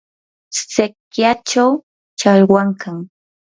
sikyachaw 0.73 1.71
challwam 2.19 2.69
kan. 2.81 2.97